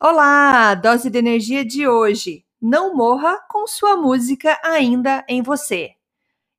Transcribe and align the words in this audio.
Olá, 0.00 0.74
dose 0.74 1.08
de 1.08 1.18
energia 1.18 1.64
de 1.64 1.86
hoje. 1.86 2.44
Não 2.60 2.94
morra 2.96 3.38
com 3.48 3.66
sua 3.66 3.96
música 3.96 4.58
ainda 4.62 5.24
em 5.28 5.40
você. 5.40 5.92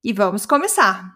E 0.04 0.14
vamos 0.14 0.46
começar. 0.46 1.15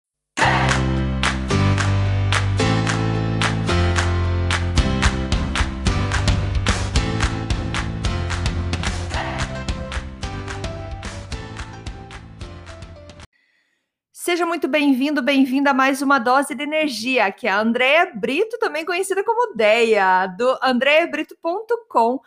Seja 14.30 14.46
muito 14.46 14.68
bem-vindo, 14.68 15.24
bem-vinda 15.24 15.72
a 15.72 15.74
mais 15.74 16.04
uma 16.04 16.20
dose 16.20 16.54
de 16.54 16.62
energia. 16.62 17.26
Aqui 17.26 17.48
é 17.48 17.50
a 17.50 17.62
Andréia 17.62 18.12
Brito, 18.14 18.60
também 18.60 18.86
conhecida 18.86 19.24
como 19.24 19.56
Deia, 19.56 20.28
do 20.28 20.56
andreabrito.com. 20.62 22.20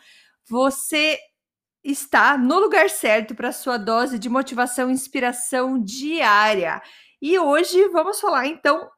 Você 0.48 1.16
está 1.84 2.36
no 2.36 2.58
lugar 2.58 2.90
certo 2.90 3.36
para 3.36 3.52
sua 3.52 3.76
dose 3.76 4.18
de 4.18 4.28
motivação 4.28 4.90
e 4.90 4.92
inspiração 4.92 5.80
diária. 5.80 6.82
E 7.20 7.38
hoje 7.38 7.86
vamos 7.90 8.18
falar 8.18 8.48
então 8.48 8.90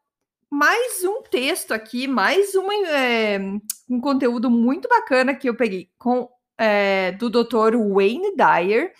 mais 0.50 1.04
um 1.04 1.20
texto 1.24 1.74
aqui, 1.74 2.08
mais 2.08 2.54
uma, 2.54 2.74
é, 2.88 3.38
um 3.86 4.00
conteúdo 4.00 4.48
muito 4.48 4.88
bacana 4.88 5.34
que 5.34 5.46
eu 5.46 5.54
peguei 5.54 5.90
com 5.98 6.26
é, 6.56 7.12
do 7.12 7.28
Dr. 7.28 7.76
Wayne 7.76 8.34
Dyer, 8.34 8.94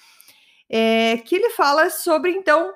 é, 0.69 1.17
que 1.25 1.37
ele 1.37 1.49
fala 1.49 1.89
sobre 1.89 2.33
então 2.33 2.71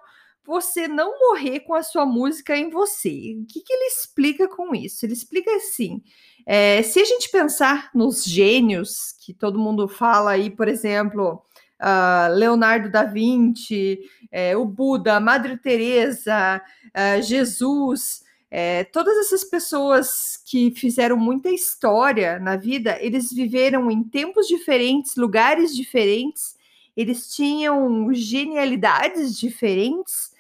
você 0.48 0.88
não 0.88 1.19
morrer 1.20 1.61
com 1.61 1.75
a 1.75 1.83
sua 1.83 2.07
música 2.07 2.56
em 2.56 2.70
você. 2.70 3.37
O 3.39 3.45
que, 3.47 3.61
que 3.61 3.70
ele 3.70 3.84
explica 3.84 4.48
com 4.48 4.75
isso? 4.75 5.05
Ele 5.05 5.12
explica 5.12 5.55
assim: 5.55 6.02
é, 6.47 6.83
se 6.83 6.98
a 6.98 7.05
gente 7.05 7.30
pensar 7.30 7.91
nos 7.95 8.25
gênios 8.25 9.12
que 9.20 9.34
todo 9.34 9.59
mundo 9.59 9.87
fala 9.87 10.30
aí, 10.30 10.48
por 10.48 10.66
exemplo, 10.66 11.45
uh, 11.79 12.33
Leonardo 12.34 12.91
da 12.91 13.05
Vinci, 13.05 14.00
é, 14.33 14.56
o 14.56 14.64
Buda, 14.64 15.20
Madre 15.20 15.59
Teresa, 15.59 16.62
uh, 16.87 17.22
Jesus, 17.22 18.22
é, 18.50 18.84
todas 18.84 19.19
essas 19.19 19.44
pessoas 19.44 20.42
que 20.47 20.70
fizeram 20.70 21.19
muita 21.19 21.50
história 21.50 22.39
na 22.39 22.56
vida, 22.56 22.97
eles 23.03 23.31
viveram 23.31 23.91
em 23.91 24.03
tempos 24.03 24.47
diferentes, 24.47 25.15
lugares 25.15 25.77
diferentes, 25.77 26.56
eles 26.97 27.34
tinham 27.34 28.12
genialidades 28.15 29.39
diferentes, 29.39 30.38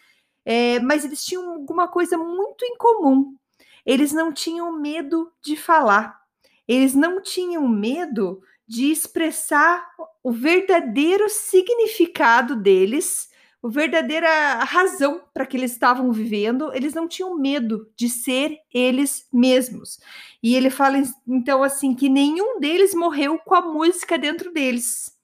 é, 0.50 0.80
mas 0.80 1.04
eles 1.04 1.22
tinham 1.22 1.50
alguma 1.50 1.86
coisa 1.86 2.16
muito 2.16 2.64
em 2.64 2.74
comum. 2.78 3.36
Eles 3.84 4.12
não 4.12 4.32
tinham 4.32 4.72
medo 4.72 5.30
de 5.42 5.54
falar, 5.56 6.18
eles 6.66 6.94
não 6.94 7.20
tinham 7.20 7.68
medo 7.68 8.40
de 8.66 8.90
expressar 8.90 9.86
o 10.22 10.32
verdadeiro 10.32 11.28
significado 11.28 12.56
deles, 12.56 13.28
a 13.62 13.68
verdadeira 13.68 14.64
razão 14.64 15.22
para 15.34 15.44
que 15.44 15.54
eles 15.54 15.72
estavam 15.72 16.12
vivendo, 16.12 16.72
eles 16.72 16.94
não 16.94 17.06
tinham 17.06 17.36
medo 17.36 17.86
de 17.94 18.08
ser 18.08 18.58
eles 18.72 19.28
mesmos. 19.30 20.00
E 20.42 20.56
ele 20.56 20.70
fala 20.70 20.96
então 21.26 21.62
assim 21.62 21.94
que 21.94 22.08
nenhum 22.08 22.58
deles 22.58 22.94
morreu 22.94 23.38
com 23.38 23.54
a 23.54 23.60
música 23.60 24.16
dentro 24.16 24.50
deles. 24.50 25.14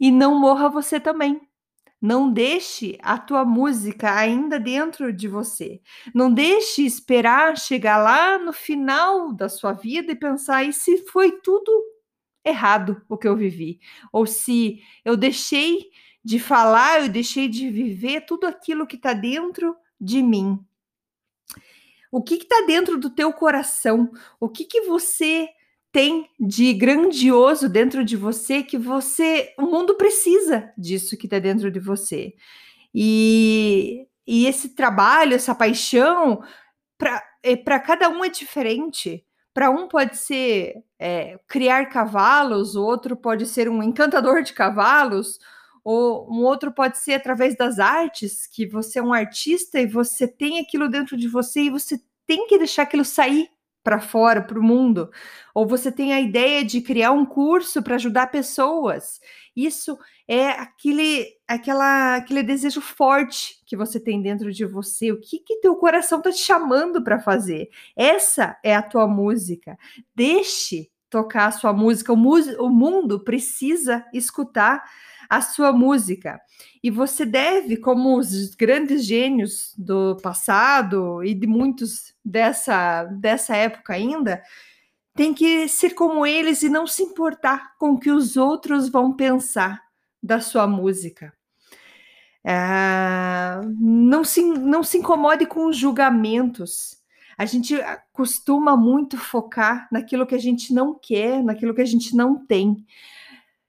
E 0.00 0.10
não 0.10 0.40
morra 0.40 0.70
você 0.70 0.98
também. 0.98 1.46
Não 2.04 2.30
deixe 2.30 2.98
a 3.00 3.16
tua 3.16 3.46
música 3.46 4.14
ainda 4.14 4.60
dentro 4.60 5.10
de 5.10 5.26
você. 5.26 5.80
Não 6.14 6.30
deixe 6.30 6.82
esperar 6.84 7.56
chegar 7.56 7.96
lá 7.96 8.38
no 8.38 8.52
final 8.52 9.32
da 9.32 9.48
sua 9.48 9.72
vida 9.72 10.12
e 10.12 10.14
pensar: 10.14 10.64
e 10.64 10.70
se 10.74 10.98
foi 11.06 11.40
tudo 11.40 11.72
errado 12.44 13.00
o 13.08 13.16
que 13.16 13.26
eu 13.26 13.34
vivi? 13.34 13.80
Ou 14.12 14.26
se 14.26 14.82
eu 15.02 15.16
deixei 15.16 15.88
de 16.22 16.38
falar, 16.38 17.04
eu 17.04 17.08
deixei 17.08 17.48
de 17.48 17.70
viver 17.70 18.26
tudo 18.26 18.46
aquilo 18.46 18.86
que 18.86 18.96
está 18.96 19.14
dentro 19.14 19.74
de 19.98 20.22
mim. 20.22 20.62
O 22.12 22.22
que 22.22 22.34
está 22.34 22.66
dentro 22.66 22.98
do 22.98 23.08
teu 23.08 23.32
coração? 23.32 24.12
O 24.38 24.46
que, 24.50 24.66
que 24.66 24.82
você 24.82 25.48
tem 25.94 26.28
de 26.40 26.72
grandioso 26.72 27.68
dentro 27.68 28.04
de 28.04 28.16
você 28.16 28.64
que 28.64 28.76
você, 28.76 29.54
o 29.56 29.62
mundo 29.62 29.94
precisa 29.94 30.72
disso 30.76 31.16
que 31.16 31.26
está 31.26 31.38
dentro 31.38 31.70
de 31.70 31.78
você. 31.78 32.34
E, 32.92 34.04
e 34.26 34.44
esse 34.46 34.70
trabalho, 34.70 35.34
essa 35.34 35.54
paixão, 35.54 36.42
para 36.98 37.22
é, 37.44 37.56
cada 37.78 38.08
um 38.08 38.24
é 38.24 38.28
diferente. 38.28 39.24
Para 39.54 39.70
um 39.70 39.86
pode 39.86 40.16
ser 40.16 40.82
é, 40.98 41.38
criar 41.46 41.86
cavalos, 41.86 42.74
o 42.74 42.82
outro 42.82 43.16
pode 43.16 43.46
ser 43.46 43.68
um 43.68 43.80
encantador 43.80 44.42
de 44.42 44.52
cavalos, 44.52 45.38
ou 45.84 46.28
um 46.28 46.42
outro 46.42 46.72
pode 46.72 46.98
ser 46.98 47.12
através 47.14 47.56
das 47.56 47.78
artes, 47.78 48.48
que 48.48 48.66
você 48.66 48.98
é 48.98 49.02
um 49.02 49.12
artista 49.12 49.78
e 49.78 49.86
você 49.86 50.26
tem 50.26 50.58
aquilo 50.58 50.88
dentro 50.88 51.16
de 51.16 51.28
você 51.28 51.60
e 51.60 51.70
você 51.70 52.00
tem 52.26 52.48
que 52.48 52.58
deixar 52.58 52.82
aquilo 52.82 53.04
sair 53.04 53.53
para 53.84 54.00
fora, 54.00 54.40
para 54.42 54.58
o 54.58 54.62
mundo, 54.62 55.10
ou 55.54 55.66
você 55.66 55.92
tem 55.92 56.14
a 56.14 56.20
ideia 56.20 56.64
de 56.64 56.80
criar 56.80 57.12
um 57.12 57.26
curso 57.26 57.82
para 57.82 57.96
ajudar 57.96 58.28
pessoas. 58.28 59.20
Isso 59.54 59.98
é 60.26 60.48
aquele, 60.48 61.26
aquela, 61.46 62.16
aquele 62.16 62.42
desejo 62.42 62.80
forte 62.80 63.62
que 63.66 63.76
você 63.76 64.00
tem 64.00 64.22
dentro 64.22 64.50
de 64.50 64.64
você. 64.64 65.12
O 65.12 65.20
que 65.20 65.38
que 65.38 65.60
teu 65.60 65.76
coração 65.76 66.18
está 66.18 66.32
te 66.32 66.38
chamando 66.38 67.04
para 67.04 67.20
fazer? 67.20 67.68
Essa 67.94 68.58
é 68.64 68.74
a 68.74 68.82
tua 68.82 69.06
música. 69.06 69.76
Deixe 70.14 70.88
tocar 71.14 71.46
a 71.46 71.52
sua 71.52 71.72
música. 71.72 72.12
O, 72.12 72.16
o 72.16 72.68
mundo 72.68 73.20
precisa 73.20 74.04
escutar 74.12 74.82
a 75.30 75.40
sua 75.40 75.72
música. 75.72 76.40
E 76.82 76.90
você 76.90 77.24
deve, 77.24 77.76
como 77.76 78.18
os 78.18 78.56
grandes 78.56 79.04
gênios 79.04 79.72
do 79.78 80.16
passado 80.16 81.22
e 81.22 81.32
de 81.32 81.46
muitos 81.46 82.12
dessa, 82.24 83.04
dessa 83.04 83.54
época 83.54 83.94
ainda, 83.94 84.42
tem 85.14 85.32
que 85.32 85.68
ser 85.68 85.94
como 85.94 86.26
eles 86.26 86.64
e 86.64 86.68
não 86.68 86.84
se 86.84 87.04
importar 87.04 87.76
com 87.78 87.92
o 87.92 88.00
que 88.00 88.10
os 88.10 88.36
outros 88.36 88.88
vão 88.88 89.12
pensar 89.14 89.80
da 90.20 90.40
sua 90.40 90.66
música. 90.66 91.32
É, 92.42 93.60
não, 93.78 94.24
se, 94.24 94.42
não 94.42 94.82
se 94.82 94.98
incomode 94.98 95.46
com 95.46 95.68
os 95.68 95.76
julgamentos. 95.76 97.03
A 97.36 97.44
gente 97.44 97.74
costuma 98.12 98.76
muito 98.76 99.16
focar 99.18 99.88
naquilo 99.90 100.26
que 100.26 100.34
a 100.34 100.38
gente 100.38 100.72
não 100.72 100.94
quer, 100.94 101.42
naquilo 101.42 101.74
que 101.74 101.82
a 101.82 101.86
gente 101.86 102.14
não 102.14 102.44
tem. 102.44 102.84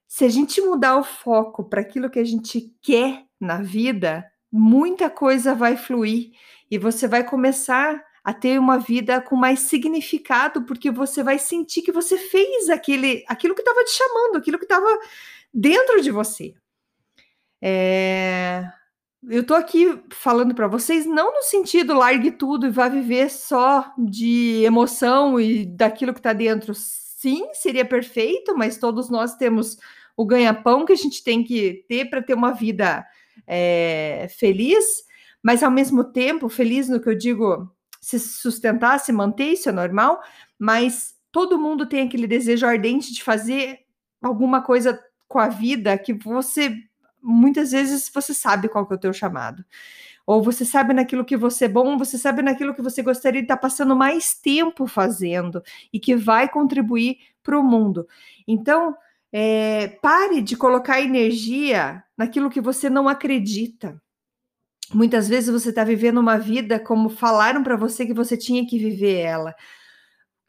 Se 0.08 0.24
a 0.24 0.30
gente 0.30 0.62
mudar 0.62 0.98
o 0.98 1.04
foco 1.04 1.64
para 1.64 1.82
aquilo 1.82 2.10
que 2.10 2.20
a 2.20 2.24
gente 2.24 2.74
quer 2.82 3.26
na 3.40 3.62
vida, 3.62 4.26
muita 4.52 5.10
coisa 5.10 5.54
vai 5.54 5.76
fluir 5.76 6.32
e 6.70 6.78
você 6.78 7.08
vai 7.08 7.24
começar 7.24 8.04
a 8.24 8.34
ter 8.34 8.60
uma 8.60 8.80
vida 8.80 9.22
com 9.22 9.36
mais 9.36 9.60
significado, 9.60 10.64
porque 10.64 10.90
você 10.90 11.22
vai 11.22 11.38
sentir 11.38 11.84
que 11.84 11.92
você 11.92 12.18
fez 12.18 12.70
aquele, 12.70 13.24
aquilo 13.28 13.54
que 13.54 13.62
estava 13.62 13.84
te 13.84 13.92
chamando, 13.92 14.38
aquilo 14.38 14.58
que 14.58 14.66
estava 14.66 15.00
dentro 15.54 16.02
de 16.02 16.10
você. 16.10 16.56
É... 17.62 18.68
Eu 19.28 19.42
estou 19.42 19.58
aqui 19.58 20.00
falando 20.12 20.54
para 20.54 20.68
vocês, 20.68 21.06
não 21.06 21.34
no 21.34 21.42
sentido 21.42 21.94
largue 21.94 22.32
tudo 22.32 22.68
e 22.68 22.70
vá 22.70 22.88
viver 22.88 23.32
só 23.32 23.92
de 23.98 24.64
emoção 24.64 25.40
e 25.40 25.66
daquilo 25.66 26.14
que 26.14 26.20
está 26.20 26.34
dentro. 26.34 26.74
Sim, 26.76 27.48
seria 27.54 27.84
perfeito, 27.84 28.56
mas 28.56 28.78
todos 28.78 29.10
nós 29.10 29.36
temos 29.36 29.78
o 30.16 30.26
ganha-pão 30.26 30.86
que 30.86 30.94
a 30.94 30.98
gente 30.98 31.24
tem 31.24 31.44
que 31.44 31.86
ter 31.88 32.10
para 32.10 32.22
ter 32.22 32.36
uma 32.36 32.52
vida 32.52 33.06
é, 33.48 34.28
feliz, 34.38 35.04
mas 35.42 35.64
ao 35.64 35.72
mesmo 35.72 36.04
tempo, 36.04 36.48
feliz 36.48 36.88
no 36.88 37.00
que 37.00 37.10
eu 37.10 37.18
digo, 37.18 37.70
se 38.00 38.20
sustentar, 38.20 39.00
se 39.00 39.12
manter, 39.12 39.54
isso 39.54 39.70
é 39.70 39.72
normal, 39.72 40.22
mas 40.58 41.16
todo 41.32 41.60
mundo 41.60 41.88
tem 41.88 42.06
aquele 42.06 42.28
desejo 42.28 42.66
ardente 42.66 43.14
de 43.14 43.24
fazer 43.24 43.80
alguma 44.22 44.62
coisa 44.62 45.00
com 45.28 45.40
a 45.40 45.48
vida 45.48 45.98
que 45.98 46.14
você 46.14 46.78
muitas 47.26 47.72
vezes 47.72 48.10
você 48.14 48.34
sabe 48.34 48.70
qual 48.70 48.86
que 48.86 48.94
é 48.94 48.96
o 48.96 49.00
teu 49.00 49.14
chamado. 49.14 49.66
Ou 50.26 50.42
você 50.42 50.66
sabe 50.66 50.94
naquilo 50.94 51.26
que 51.26 51.38
você 51.38 51.66
é 51.66 51.68
bom, 51.68 51.98
você 51.98 52.18
sabe 52.18 52.42
naquilo 52.42 52.74
que 52.74 52.82
você 52.82 53.02
gostaria 53.02 53.42
de 53.42 53.46
estar 53.46 53.58
passando 53.58 53.96
mais 53.96 54.34
tempo 54.34 54.88
fazendo 54.88 55.62
e 55.92 56.00
que 56.00 56.16
vai 56.16 56.50
contribuir 56.50 57.18
para 57.44 57.60
o 57.60 57.64
mundo. 57.64 58.08
Então, 58.48 58.96
é, 59.32 59.88
pare 60.02 60.42
de 60.42 60.56
colocar 60.56 61.02
energia 61.02 62.04
naquilo 62.18 62.50
que 62.50 62.62
você 62.62 62.90
não 62.90 63.08
acredita. 63.08 64.02
Muitas 64.94 65.28
vezes 65.28 65.50
você 65.50 65.70
está 65.70 65.84
vivendo 65.84 66.20
uma 66.20 66.38
vida 66.38 66.80
como 66.80 67.10
falaram 67.10 67.64
para 67.64 67.76
você 67.76 68.06
que 68.06 68.14
você 68.14 68.38
tinha 68.38 68.66
que 68.66 68.78
viver 68.78 69.20
ela. 69.20 69.56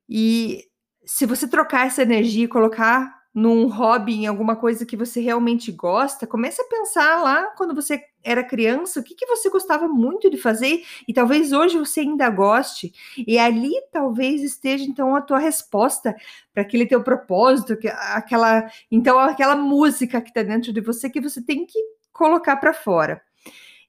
E 0.09 0.65
se 1.05 1.27
você 1.27 1.49
trocar 1.49 1.87
essa 1.87 2.03
energia 2.03 2.45
e 2.45 2.49
colocar 2.49 3.16
num 3.37 3.67
hobby, 3.67 4.15
em 4.15 4.27
alguma 4.27 4.57
coisa 4.57 4.87
que 4.87 4.97
você 4.97 5.21
realmente 5.21 5.71
gosta, 5.71 6.27
comece 6.27 6.63
a 6.63 6.65
pensar 6.65 7.23
lá 7.23 7.49
quando 7.49 7.75
você 7.75 8.03
era 8.25 8.43
criança, 8.43 8.99
o 8.99 9.03
que, 9.03 9.15
que 9.15 9.27
você 9.27 9.51
gostava 9.51 9.87
muito 9.87 10.31
de 10.31 10.39
fazer 10.39 10.83
e 11.07 11.13
talvez 11.13 11.53
hoje 11.53 11.77
você 11.77 12.01
ainda 12.01 12.31
goste. 12.31 12.95
E 13.27 13.39
ali 13.39 13.75
talvez 13.93 14.43
esteja 14.43 14.85
então 14.85 15.15
a 15.15 15.21
tua 15.21 15.39
resposta 15.39 16.17
para 16.55 16.63
aquele 16.63 16.87
teu 16.87 17.05
propósito, 17.05 17.77
aquela 18.15 18.71
então 18.91 19.19
aquela 19.19 19.55
música 19.55 20.23
que 20.23 20.31
está 20.31 20.43
dentro 20.43 20.73
de 20.73 20.81
você 20.81 21.11
que 21.11 21.21
você 21.21 21.43
tem 21.43 21.67
que 21.67 21.79
colocar 22.15 22.57
para 22.57 22.73
fora. 22.73 23.21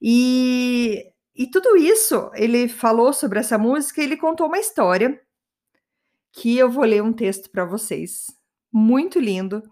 E, 0.02 1.06
e 1.34 1.48
tudo 1.48 1.78
isso, 1.78 2.30
ele 2.34 2.68
falou 2.68 3.14
sobre 3.14 3.40
essa 3.40 3.58
música, 3.58 4.02
ele 4.04 4.18
contou 4.18 4.48
uma 4.48 4.60
história 4.60 5.18
que 6.34 6.58
eu 6.58 6.70
vou 6.70 6.84
ler 6.84 7.02
um 7.02 7.14
texto 7.14 7.50
para 7.50 7.64
vocês 7.64 8.38
muito 8.72 9.19
lindo, 9.19 9.64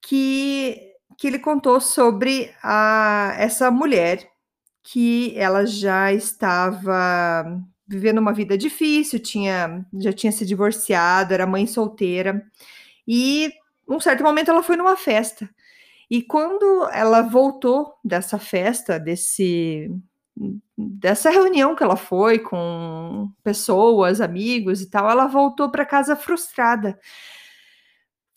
que, 0.00 0.92
que 1.18 1.26
ele 1.26 1.38
contou 1.38 1.80
sobre 1.80 2.52
a, 2.62 3.34
essa 3.38 3.70
mulher 3.70 4.28
que 4.82 5.36
ela 5.36 5.66
já 5.66 6.12
estava 6.12 7.44
vivendo 7.88 8.18
uma 8.18 8.32
vida 8.32 8.56
difícil, 8.56 9.18
tinha, 9.18 9.84
já 9.94 10.12
tinha 10.12 10.32
se 10.32 10.44
divorciado, 10.44 11.34
era 11.34 11.46
mãe 11.46 11.66
solteira, 11.66 12.44
e 13.06 13.52
um 13.88 14.00
certo 14.00 14.22
momento 14.22 14.50
ela 14.50 14.62
foi 14.62 14.76
numa 14.76 14.96
festa. 14.96 15.48
E 16.10 16.22
quando 16.22 16.88
ela 16.92 17.22
voltou 17.22 17.94
dessa 18.04 18.38
festa, 18.38 18.98
desse 18.98 19.90
dessa 20.76 21.30
reunião 21.30 21.74
que 21.74 21.82
ela 21.82 21.96
foi 21.96 22.38
com 22.38 23.30
pessoas, 23.42 24.20
amigos 24.20 24.82
e 24.82 24.90
tal, 24.90 25.08
ela 25.10 25.26
voltou 25.26 25.70
para 25.70 25.86
casa 25.86 26.14
frustrada, 26.14 26.98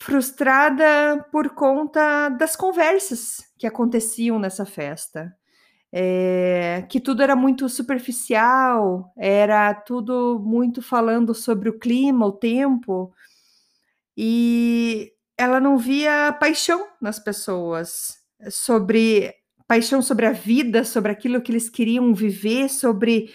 frustrada 0.00 1.24
por 1.30 1.50
conta 1.50 2.30
das 2.30 2.56
conversas 2.56 3.44
que 3.58 3.66
aconteciam 3.66 4.38
nessa 4.38 4.64
festa. 4.64 5.36
É, 5.92 6.86
que 6.88 7.00
tudo 7.00 7.20
era 7.20 7.34
muito 7.34 7.68
superficial, 7.68 9.12
era 9.18 9.74
tudo 9.74 10.40
muito 10.42 10.80
falando 10.80 11.34
sobre 11.34 11.68
o 11.68 11.78
clima, 11.78 12.26
o 12.26 12.32
tempo, 12.32 13.12
e 14.16 15.12
ela 15.36 15.58
não 15.58 15.76
via 15.76 16.32
paixão 16.38 16.86
nas 17.00 17.18
pessoas, 17.18 18.20
sobre 18.48 19.34
paixão 19.66 20.00
sobre 20.00 20.26
a 20.26 20.32
vida, 20.32 20.84
sobre 20.84 21.10
aquilo 21.10 21.42
que 21.42 21.50
eles 21.50 21.68
queriam 21.68 22.14
viver, 22.14 22.68
sobre 22.68 23.34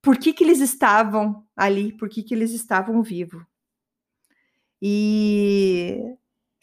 por 0.00 0.16
que, 0.16 0.32
que 0.32 0.44
eles 0.44 0.60
estavam 0.60 1.44
ali, 1.56 1.92
por 1.92 2.08
que, 2.08 2.22
que 2.22 2.32
eles 2.32 2.52
estavam 2.52 3.02
vivos. 3.02 3.42
E 4.80 6.00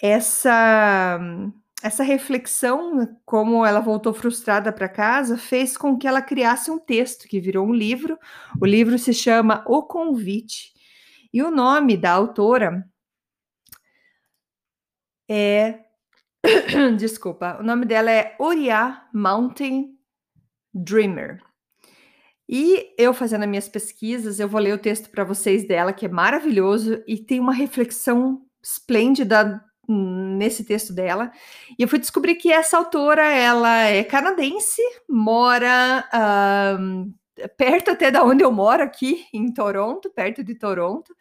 essa 0.01 1.19
essa 1.83 2.01
reflexão, 2.01 3.19
como 3.25 3.65
ela 3.65 3.81
voltou 3.81 4.13
frustrada 4.13 4.71
para 4.71 4.87
casa, 4.87 5.37
fez 5.37 5.75
com 5.77 5.97
que 5.97 6.07
ela 6.07 6.21
criasse 6.21 6.71
um 6.71 6.79
texto 6.79 7.27
que 7.27 7.41
virou 7.41 7.67
um 7.67 7.73
livro. 7.73 8.17
O 8.61 8.65
livro 8.65 8.97
se 8.97 9.13
chama 9.13 9.65
O 9.67 9.83
Convite. 9.83 10.71
E 11.33 11.43
o 11.43 11.51
nome 11.51 11.97
da 11.97 12.11
autora 12.13 12.87
é 15.29 15.83
Desculpa, 16.97 17.57
o 17.59 17.63
nome 17.63 17.85
dela 17.85 18.11
é 18.11 18.35
Oriá 18.39 19.07
Mountain 19.13 19.97
Dreamer. 20.73 21.41
E 22.55 22.93
eu 22.99 23.15
fazendo 23.15 23.41
as 23.41 23.49
minhas 23.49 23.67
pesquisas, 23.67 24.39
eu 24.39 24.47
vou 24.47 24.61
ler 24.61 24.75
o 24.75 24.77
texto 24.77 25.09
para 25.09 25.23
vocês 25.23 25.67
dela, 25.67 25.91
que 25.91 26.05
é 26.05 26.07
maravilhoso 26.07 27.01
e 27.07 27.17
tem 27.17 27.39
uma 27.39 27.51
reflexão 27.51 28.43
esplêndida 28.61 29.59
nesse 29.89 30.63
texto 30.63 30.93
dela. 30.93 31.31
E 31.79 31.81
eu 31.81 31.87
fui 31.87 31.97
descobrir 31.97 32.35
que 32.35 32.51
essa 32.51 32.77
autora, 32.77 33.25
ela 33.25 33.85
é 33.85 34.03
canadense, 34.03 34.83
mora 35.09 36.07
um, 36.79 37.11
perto 37.57 37.89
até 37.89 38.11
da 38.11 38.23
onde 38.23 38.43
eu 38.43 38.51
moro 38.51 38.83
aqui, 38.83 39.25
em 39.33 39.51
Toronto, 39.51 40.11
perto 40.11 40.43
de 40.43 40.53
Toronto. 40.53 41.11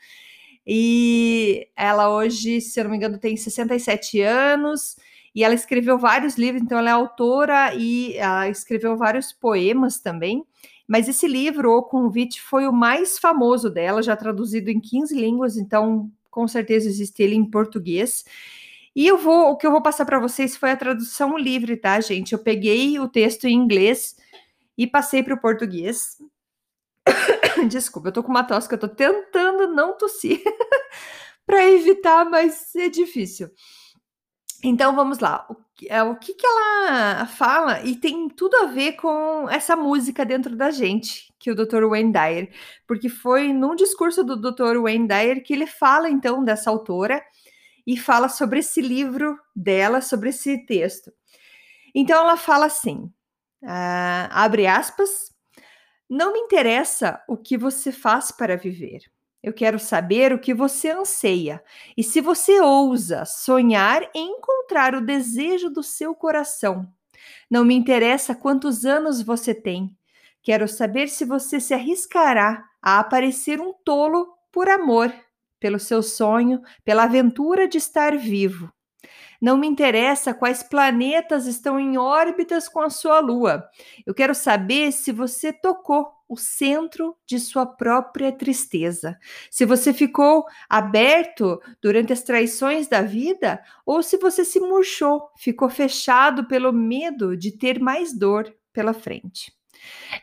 E 0.66 1.66
ela 1.74 2.10
hoje, 2.14 2.60
se 2.60 2.78
eu 2.78 2.84
não 2.84 2.90
me 2.90 2.98
engano, 2.98 3.16
tem 3.16 3.38
67 3.38 4.20
anos 4.20 4.96
e 5.34 5.42
ela 5.42 5.54
escreveu 5.54 5.96
vários 5.98 6.36
livros, 6.36 6.62
então 6.62 6.78
ela 6.78 6.90
é 6.90 6.92
autora 6.92 7.74
e 7.74 8.18
ela 8.18 8.50
escreveu 8.50 8.98
vários 8.98 9.32
poemas 9.32 9.98
também. 9.98 10.44
Mas 10.92 11.08
esse 11.08 11.26
livro, 11.26 11.72
O 11.72 11.82
Convite, 11.82 12.42
foi 12.42 12.66
o 12.66 12.72
mais 12.72 13.18
famoso 13.18 13.70
dela, 13.70 14.02
já 14.02 14.14
traduzido 14.14 14.68
em 14.68 14.78
15 14.78 15.18
línguas, 15.18 15.56
então 15.56 16.12
com 16.30 16.46
certeza 16.46 16.86
existe 16.86 17.22
ele 17.22 17.34
em 17.34 17.46
português. 17.46 18.26
E 18.94 19.06
eu 19.06 19.16
vou, 19.16 19.52
o 19.52 19.56
que 19.56 19.66
eu 19.66 19.70
vou 19.70 19.80
passar 19.80 20.04
para 20.04 20.20
vocês 20.20 20.54
foi 20.54 20.70
a 20.70 20.76
tradução 20.76 21.38
livre, 21.38 21.78
tá, 21.78 21.98
gente? 21.98 22.34
Eu 22.34 22.38
peguei 22.38 23.00
o 23.00 23.08
texto 23.08 23.46
em 23.46 23.54
inglês 23.54 24.16
e 24.76 24.86
passei 24.86 25.22
para 25.22 25.32
o 25.32 25.40
português. 25.40 26.18
Desculpa, 27.70 28.08
eu 28.08 28.12
tô 28.12 28.22
com 28.22 28.28
uma 28.28 28.44
tosse 28.44 28.68
que 28.68 28.74
eu 28.74 28.78
tô 28.78 28.88
tentando 28.88 29.68
não 29.68 29.96
tossir 29.96 30.42
para 31.46 31.70
evitar, 31.70 32.28
mas 32.28 32.76
é 32.76 32.90
difícil. 32.90 33.48
Então 34.62 34.94
vamos 34.94 35.18
lá. 35.18 35.44
O, 35.50 35.56
é, 35.88 36.02
o 36.02 36.14
que, 36.16 36.34
que 36.34 36.46
ela 36.46 37.26
fala 37.26 37.82
e 37.82 37.96
tem 37.96 38.28
tudo 38.28 38.54
a 38.58 38.66
ver 38.66 38.92
com 38.92 39.48
essa 39.50 39.74
música 39.74 40.24
dentro 40.24 40.54
da 40.54 40.70
gente, 40.70 41.32
que 41.38 41.50
o 41.50 41.54
Dr. 41.54 41.84
Wayne 41.88 42.12
Dyer, 42.12 42.52
porque 42.86 43.08
foi 43.08 43.52
num 43.52 43.74
discurso 43.74 44.22
do 44.22 44.36
Dr. 44.36 44.78
Wayne 44.80 45.08
Dyer 45.08 45.42
que 45.42 45.52
ele 45.52 45.66
fala 45.66 46.08
então 46.08 46.44
dessa 46.44 46.70
autora 46.70 47.20
e 47.84 47.96
fala 47.96 48.28
sobre 48.28 48.60
esse 48.60 48.80
livro 48.80 49.36
dela, 49.54 50.00
sobre 50.00 50.28
esse 50.28 50.64
texto. 50.64 51.12
Então 51.92 52.22
ela 52.22 52.36
fala 52.36 52.66
assim: 52.66 53.10
uh, 53.64 54.30
abre 54.30 54.68
aspas, 54.68 55.32
não 56.08 56.32
me 56.32 56.38
interessa 56.38 57.20
o 57.28 57.36
que 57.36 57.58
você 57.58 57.90
faz 57.90 58.30
para 58.30 58.56
viver. 58.56 59.11
Eu 59.42 59.52
quero 59.52 59.78
saber 59.78 60.32
o 60.32 60.38
que 60.38 60.54
você 60.54 60.90
anseia 60.90 61.62
e 61.96 62.04
se 62.04 62.20
você 62.20 62.60
ousa 62.60 63.24
sonhar 63.24 64.08
em 64.14 64.36
encontrar 64.36 64.94
o 64.94 65.04
desejo 65.04 65.68
do 65.68 65.82
seu 65.82 66.14
coração. 66.14 66.88
Não 67.50 67.64
me 67.64 67.74
interessa 67.74 68.34
quantos 68.34 68.84
anos 68.84 69.20
você 69.20 69.52
tem. 69.52 69.96
Quero 70.42 70.68
saber 70.68 71.08
se 71.08 71.24
você 71.24 71.58
se 71.60 71.74
arriscará 71.74 72.64
a 72.80 72.98
aparecer 72.98 73.60
um 73.60 73.72
tolo 73.72 74.28
por 74.50 74.68
amor, 74.68 75.12
pelo 75.58 75.78
seu 75.78 76.02
sonho, 76.02 76.62
pela 76.84 77.04
aventura 77.04 77.66
de 77.66 77.78
estar 77.78 78.16
vivo. 78.16 78.72
Não 79.42 79.58
me 79.58 79.66
interessa 79.66 80.32
quais 80.32 80.62
planetas 80.62 81.46
estão 81.46 81.76
em 81.76 81.98
órbitas 81.98 82.68
com 82.68 82.78
a 82.80 82.88
sua 82.88 83.18
lua. 83.18 83.68
Eu 84.06 84.14
quero 84.14 84.36
saber 84.36 84.92
se 84.92 85.10
você 85.10 85.52
tocou 85.52 86.12
o 86.28 86.36
centro 86.36 87.16
de 87.26 87.40
sua 87.40 87.66
própria 87.66 88.30
tristeza. 88.30 89.18
Se 89.50 89.66
você 89.66 89.92
ficou 89.92 90.46
aberto 90.70 91.60
durante 91.82 92.12
as 92.12 92.22
traições 92.22 92.86
da 92.86 93.02
vida 93.02 93.60
ou 93.84 94.00
se 94.00 94.16
você 94.16 94.44
se 94.44 94.60
murchou, 94.60 95.28
ficou 95.36 95.68
fechado 95.68 96.46
pelo 96.46 96.72
medo 96.72 97.36
de 97.36 97.50
ter 97.50 97.80
mais 97.80 98.16
dor 98.16 98.54
pela 98.72 98.94
frente. 98.94 99.52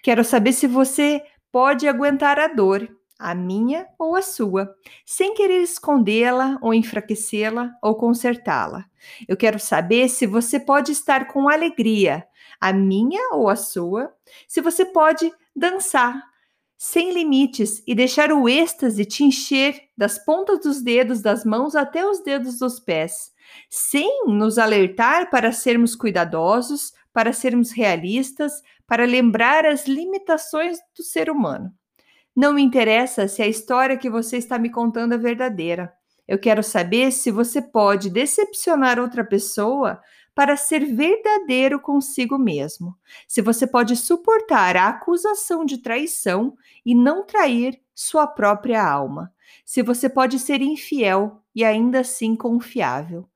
Quero 0.02 0.24
saber 0.24 0.54
se 0.54 0.66
você 0.66 1.22
pode 1.52 1.90
aguentar 1.90 2.40
a 2.40 2.48
dor 2.48 2.88
a 3.20 3.36
minha 3.36 3.86
ou 4.00 4.16
a 4.16 4.22
sua, 4.22 4.74
sem 5.06 5.34
querer 5.34 5.62
escondê-la 5.62 6.58
ou 6.62 6.74
enfraquecê-la 6.74 7.72
ou 7.84 7.96
consertá-la. 7.96 8.86
Eu 9.28 9.36
quero 9.36 9.60
saber 9.60 10.08
se 10.08 10.26
você 10.26 10.58
pode 10.58 10.94
estar 10.94 11.28
com 11.28 11.50
alegria, 11.50 12.26
a 12.62 12.72
minha 12.72 13.34
ou 13.34 13.50
a 13.50 13.58
sua, 13.58 14.14
se 14.48 14.62
você 14.62 14.86
pode 14.86 15.30
dançar 15.54 16.24
sem 16.78 17.12
limites 17.12 17.84
e 17.86 17.94
deixar 17.94 18.32
o 18.32 18.48
êxtase 18.48 19.04
te 19.04 19.26
encher 19.26 19.90
das 19.98 20.18
pontas 20.18 20.62
dos 20.62 20.82
dedos 20.82 21.22
das 21.22 21.44
mãos 21.44 21.76
até 21.76 22.06
os 22.06 22.24
dedos 22.24 22.58
dos 22.58 22.80
pés, 22.80 23.34
sem 23.70 24.26
nos 24.28 24.58
alertar 24.58 25.30
para 25.30 25.52
sermos 25.52 25.94
cuidadosos, 25.94 26.94
para 27.12 27.34
sermos 27.34 27.72
realistas, 27.72 28.54
para 28.88 29.06
lembrar 29.06 29.66
as 29.66 29.88
limitações 29.88 30.78
do 30.96 31.04
ser 31.04 31.30
humano. 31.30 31.70
Não 32.40 32.54
me 32.54 32.62
interessa 32.62 33.28
se 33.28 33.42
a 33.42 33.48
história 33.50 33.98
que 33.98 34.10
você 34.10 34.38
está 34.38 34.58
me 34.58 34.70
contando 34.70 35.14
é 35.14 35.18
verdadeira. 35.18 35.94
Eu 36.26 36.40
quero 36.40 36.64
saber 36.64 37.12
se 37.12 37.32
você 37.32 37.62
pode 37.62 38.10
decepcionar 38.10 38.98
outra 38.98 39.26
pessoa 39.26 40.00
para 40.34 40.56
ser 40.56 40.86
verdadeiro 40.86 41.82
consigo 41.82 42.38
mesmo. 42.38 42.96
Se 43.28 43.42
você 43.42 43.68
pode 43.68 43.98
suportar 43.98 44.78
a 44.78 44.88
acusação 44.88 45.66
de 45.66 45.80
traição 45.80 46.56
e 46.86 46.96
não 46.96 47.26
trair 47.26 47.78
sua 47.94 48.26
própria 48.26 48.82
alma. 48.90 49.34
Se 49.66 49.84
você 49.84 50.08
pode 50.08 50.40
ser 50.40 50.62
infiel 50.62 51.44
e 51.54 51.66
ainda 51.66 52.00
assim 52.00 52.38
confiável. 52.38 53.28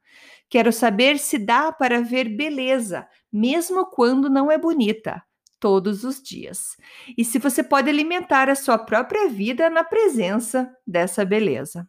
Quero 0.50 0.72
saber 0.72 1.20
se 1.20 1.38
dá 1.38 1.74
para 1.74 2.02
ver 2.02 2.30
beleza, 2.30 3.06
mesmo 3.30 3.86
quando 3.86 4.30
não 4.30 4.50
é 4.50 4.58
bonita 4.58 5.22
todos 5.64 6.04
os 6.04 6.22
dias. 6.22 6.76
E 7.18 7.24
se 7.24 7.40
você 7.40 7.64
pode 7.64 7.90
alimentar 7.90 8.50
a 8.50 8.56
sua 8.56 8.78
própria 8.78 9.30
vida 9.30 9.70
na 9.70 9.82
presença 9.82 10.70
dessa 10.86 11.24
beleza. 11.24 11.88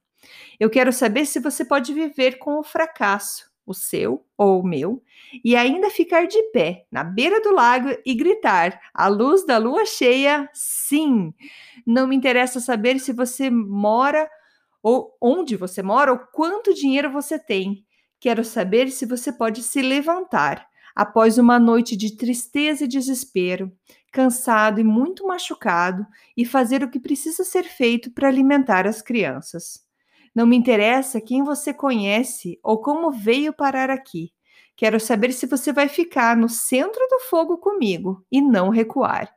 Eu 0.61 0.71
quero 0.71 0.93
saber 0.93 1.27
se 1.27 1.41
você 1.41 1.65
pode 1.65 1.93
viver 1.93 2.39
com 2.39 2.61
o 2.61 2.63
fracasso, 2.63 3.51
o 3.67 3.75
seu 3.75 4.25
ou 4.39 4.61
o 4.61 4.65
meu, 4.65 5.03
e 5.45 5.57
ainda 5.57 5.91
ficar 5.91 6.29
de 6.29 6.41
pé 6.53 6.87
na 6.89 7.03
beira 7.03 7.41
do 7.41 7.53
lago 7.53 7.89
e 8.07 8.15
gritar 8.15 8.81
à 8.95 9.09
luz 9.09 9.45
da 9.45 9.59
lua 9.59 9.85
cheia: 9.85 10.49
sim! 10.55 11.35
Não 11.85 12.07
me 12.07 12.15
interessa 12.15 12.61
saber 12.61 13.01
se 13.01 13.13
você 13.13 13.51
mora 13.51 14.31
ou 14.81 15.17
onde 15.21 15.57
você 15.57 15.83
mora 15.83 16.13
ou 16.13 16.19
quanto 16.33 16.73
dinheiro 16.73 17.11
você 17.11 17.41
tem. 17.41 17.85
Quero 18.21 18.45
saber 18.45 18.89
se 18.93 19.05
você 19.05 19.33
pode 19.33 19.65
se 19.65 19.83
levantar 19.83 20.65
após 20.95 21.39
uma 21.39 21.59
noite 21.59 21.97
de 21.97 22.17
tristeza 22.17 22.85
e 22.85 22.89
desespero, 22.89 23.73
cansado 24.13 24.81
e 24.81 24.85
muito 24.85 25.27
machucado, 25.27 26.07
e 26.37 26.45
fazer 26.45 26.85
o 26.85 26.91
que 26.91 27.01
precisa 27.01 27.45
ser 27.45 27.65
feito 27.65 28.11
para 28.13 28.29
alimentar 28.29 28.87
as 28.87 29.03
crianças. 29.03 29.85
Não 30.35 30.47
me 30.47 30.57
interessa 30.57 31.21
quem 31.21 31.43
você 31.43 31.73
conhece 31.73 32.59
ou 32.63 32.81
como 32.81 33.11
veio 33.11 33.53
parar 33.53 33.91
aqui. 33.91 34.33
Quero 34.77 34.99
saber 34.99 35.33
se 35.33 35.47
você 35.47 35.73
vai 35.73 35.89
ficar 35.89 36.37
no 36.37 36.49
centro 36.49 37.01
do 37.09 37.21
fogo 37.21 37.59
comigo 37.59 38.25
e 38.31 38.41
não 38.41 38.69
recuar. 38.71 39.33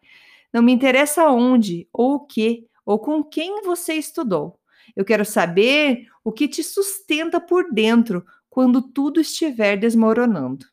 Não 0.51 0.63
me 0.63 0.71
interessa 0.71 1.29
onde, 1.29 1.87
ou 1.93 2.15
o 2.15 2.19
que, 2.25 2.67
ou 2.85 2.97
com 2.97 3.23
quem 3.23 3.61
você 3.61 3.93
estudou. 3.93 4.59
Eu 4.95 5.05
quero 5.05 5.23
saber 5.23 6.07
o 6.23 6.31
que 6.31 6.47
te 6.47 6.63
sustenta 6.63 7.39
por 7.39 7.71
dentro 7.71 8.25
quando 8.49 8.81
tudo 8.81 9.21
estiver 9.21 9.77
desmoronando. 9.77 10.65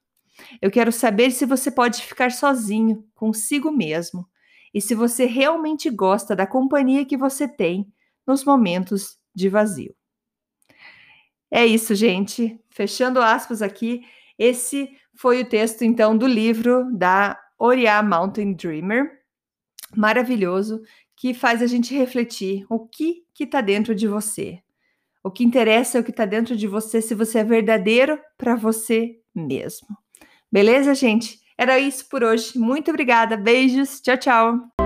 Eu 0.60 0.70
quero 0.70 0.90
saber 0.90 1.30
se 1.30 1.46
você 1.46 1.70
pode 1.70 2.02
ficar 2.02 2.32
sozinho, 2.32 3.06
consigo 3.14 3.70
mesmo, 3.70 4.28
e 4.72 4.80
se 4.80 4.94
você 4.94 5.24
realmente 5.24 5.88
gosta 5.90 6.34
da 6.34 6.46
companhia 6.46 7.04
que 7.04 7.16
você 7.16 7.46
tem 7.46 7.86
nos 8.26 8.44
momentos 8.44 9.18
de 9.34 9.48
vazio. 9.48 9.94
É 11.50 11.64
isso, 11.64 11.94
gente. 11.94 12.58
Fechando 12.68 13.20
aspas 13.20 13.62
aqui, 13.62 14.04
esse 14.36 14.90
foi 15.14 15.42
o 15.42 15.48
texto 15.48 15.82
então 15.82 16.16
do 16.18 16.26
livro 16.26 16.90
da 16.92 17.40
Oriá 17.56 18.02
Mountain 18.02 18.54
Dreamer, 18.54 19.20
maravilhoso, 19.96 20.82
que 21.16 21.32
faz 21.32 21.62
a 21.62 21.66
gente 21.66 21.94
refletir 21.94 22.66
o 22.68 22.88
que 22.88 23.24
que 23.32 23.44
está 23.44 23.60
dentro 23.60 23.94
de 23.94 24.08
você. 24.08 24.60
O 25.22 25.30
que 25.30 25.44
interessa 25.44 25.96
é 25.96 26.00
o 26.00 26.04
que 26.04 26.10
está 26.10 26.24
dentro 26.24 26.56
de 26.56 26.66
você, 26.66 27.00
se 27.00 27.14
você 27.14 27.38
é 27.38 27.44
verdadeiro 27.44 28.20
para 28.36 28.56
você 28.56 29.20
mesmo. 29.34 30.03
Beleza, 30.54 30.94
gente? 30.94 31.40
Era 31.58 31.80
isso 31.80 32.08
por 32.08 32.22
hoje. 32.22 32.56
Muito 32.56 32.88
obrigada. 32.88 33.36
Beijos. 33.36 34.00
Tchau, 34.00 34.16
tchau. 34.16 34.83